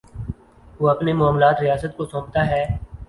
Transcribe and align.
وہ 0.79 0.89
اپنے 0.89 1.13
معاملات 1.13 1.61
ریاست 1.61 1.95
کو 1.97 2.05
سونپتا 2.05 2.47
ہے۔ 2.47 2.65